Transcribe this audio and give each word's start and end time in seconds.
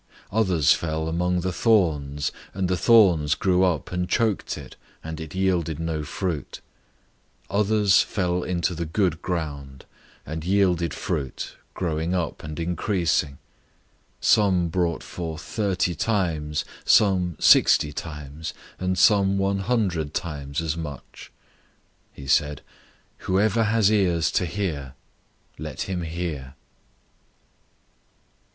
004:007 0.31 0.39
Others 0.39 0.73
fell 0.73 1.07
among 1.07 1.41
the 1.41 1.53
thorns, 1.53 2.31
and 2.55 2.67
the 2.67 2.75
thorns 2.75 3.35
grew 3.35 3.63
up, 3.63 3.91
and 3.91 4.09
choked 4.09 4.57
it, 4.57 4.75
and 5.03 5.19
it 5.21 5.35
yielded 5.35 5.79
no 5.79 6.03
fruit. 6.03 6.59
004:008 7.51 7.59
Others 7.59 8.01
fell 8.01 8.41
into 8.41 8.73
the 8.73 8.87
good 8.87 9.21
ground, 9.21 9.85
and 10.25 10.43
yielded 10.43 10.91
fruit, 10.95 11.53
growing 11.75 12.15
up 12.15 12.43
and 12.43 12.59
increasing. 12.59 13.37
Some 14.19 14.69
brought 14.69 15.03
forth 15.03 15.43
thirty 15.43 15.93
times, 15.93 16.65
some 16.83 17.37
sixty 17.39 17.93
times, 17.93 18.55
and 18.79 18.97
some 18.97 19.37
one 19.37 19.59
hundred 19.59 20.15
times 20.15 20.61
as 20.61 20.75
much." 20.75 21.31
004:009 22.15 22.15
He 22.15 22.25
said, 22.25 22.61
"Whoever 23.19 23.65
has 23.65 23.91
ears 23.91 24.31
to 24.31 24.47
hear, 24.47 24.95
let 25.59 25.83
him 25.83 26.01
hear." 26.01 26.55